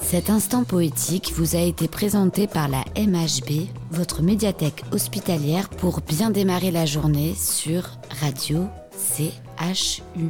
[0.00, 6.30] Cet instant poétique vous a été présenté par la MHB, votre médiathèque hospitalière, pour bien
[6.30, 10.28] démarrer la journée sur Radio CHU.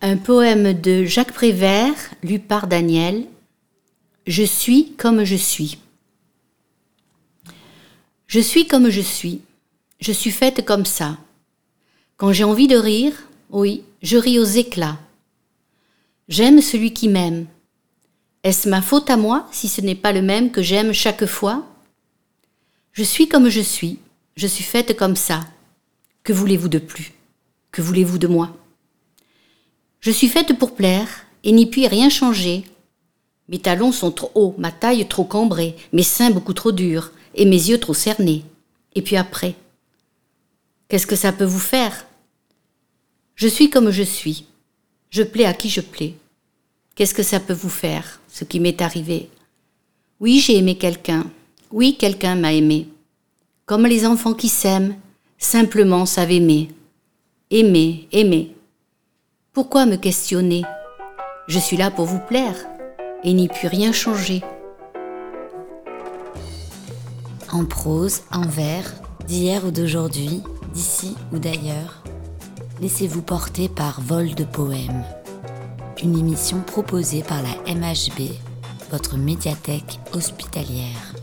[0.00, 3.26] Un poème de Jacques Prévert, lu par Daniel.
[4.26, 5.78] Je suis comme je suis.
[8.26, 9.42] Je suis comme je suis.
[10.00, 11.18] Je suis faite comme ça.
[12.16, 13.12] Quand j'ai envie de rire,
[13.50, 14.98] oui, je ris aux éclats.
[16.30, 17.46] J'aime celui qui m'aime.
[18.44, 21.66] Est-ce ma faute à moi si ce n'est pas le même que j'aime chaque fois?
[22.92, 23.98] Je suis comme je suis,
[24.36, 25.40] je suis faite comme ça.
[26.22, 27.12] Que voulez-vous de plus?
[27.72, 28.56] Que voulez-vous de moi?
[29.98, 31.08] Je suis faite pour plaire
[31.42, 32.62] et n'y puis rien changer.
[33.48, 37.44] Mes talons sont trop hauts, ma taille trop cambrée, mes seins beaucoup trop durs et
[37.44, 38.44] mes yeux trop cernés.
[38.94, 39.56] Et puis après
[40.86, 42.06] Qu'est-ce que ça peut vous faire?
[43.34, 44.46] Je suis comme je suis.
[45.10, 46.14] Je plais à qui je plais.
[47.00, 49.30] Qu'est-ce que ça peut vous faire, ce qui m'est arrivé?
[50.20, 51.24] Oui, j'ai aimé quelqu'un.
[51.70, 52.88] Oui, quelqu'un m'a aimé.
[53.64, 54.94] Comme les enfants qui s'aiment,
[55.38, 56.68] simplement savent aimer.
[57.50, 58.54] Aimer, aimer.
[59.54, 60.62] Pourquoi me questionner?
[61.48, 62.66] Je suis là pour vous plaire
[63.24, 64.42] et n'y puis rien changer.
[67.50, 68.92] En prose, en vers,
[69.26, 70.42] d'hier ou d'aujourd'hui,
[70.74, 72.04] d'ici ou d'ailleurs,
[72.82, 75.02] laissez-vous porter par Vol de Poèmes,
[76.02, 78.30] une émission proposée par la MHB,
[78.90, 81.14] votre médiathèque hospitalière.